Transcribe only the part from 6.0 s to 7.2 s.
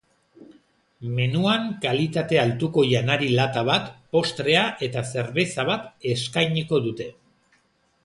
eskainiko dute.